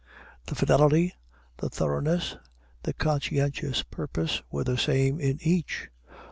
The 0.47 0.55
fidelity, 0.55 1.13
the 1.57 1.69
thoroughness, 1.69 2.35
the 2.81 2.91
conscientious 2.91 3.83
purpose, 3.83 4.41
were 4.49 4.63
the 4.63 4.75
same 4.75 5.19
in 5.19 5.37
each. 5.43 5.91